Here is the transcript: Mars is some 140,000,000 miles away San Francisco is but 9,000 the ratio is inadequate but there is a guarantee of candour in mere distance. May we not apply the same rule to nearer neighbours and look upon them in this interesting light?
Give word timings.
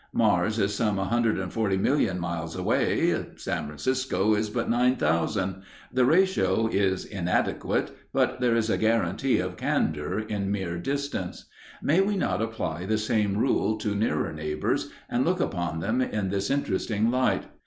Mars 0.13 0.57
is 0.57 0.73
some 0.73 0.95
140,000,000 0.97 2.17
miles 2.17 2.55
away 2.55 3.23
San 3.35 3.67
Francisco 3.67 4.33
is 4.33 4.49
but 4.49 4.67
9,000 4.67 5.61
the 5.93 6.05
ratio 6.05 6.65
is 6.65 7.05
inadequate 7.05 7.95
but 8.11 8.41
there 8.41 8.55
is 8.55 8.67
a 8.71 8.79
guarantee 8.79 9.37
of 9.37 9.57
candour 9.57 10.17
in 10.17 10.51
mere 10.51 10.79
distance. 10.79 11.45
May 11.83 12.01
we 12.01 12.17
not 12.17 12.41
apply 12.41 12.87
the 12.87 12.97
same 12.97 13.37
rule 13.37 13.77
to 13.77 13.93
nearer 13.93 14.33
neighbours 14.33 14.89
and 15.07 15.23
look 15.23 15.39
upon 15.39 15.81
them 15.81 16.01
in 16.01 16.29
this 16.29 16.49
interesting 16.49 17.11
light? 17.11 17.43